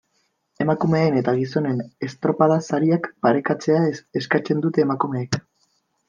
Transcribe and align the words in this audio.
Emakumeen 0.63 1.17
eta 1.19 1.33
gizonen 1.41 1.83
estropada-sariak 2.07 3.05
parekatzea 3.25 3.83
eskatzen 4.23 4.65
dute 4.65 4.85
emakumeek. 4.85 5.39